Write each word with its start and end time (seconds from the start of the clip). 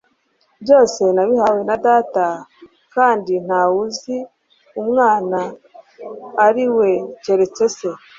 Byose 0.63 1.03
nabihawe 1.15 1.61
na 1.69 1.75
Data 1.85 2.25
kandi 2.93 3.33
ntawe 3.45 3.75
uzi 3.85 4.17
Ummana 4.81 5.41
tlwo 5.49 5.55
ari 6.45 6.63
we 6.77 6.91
keretse 7.23 7.65
Se 7.75 7.89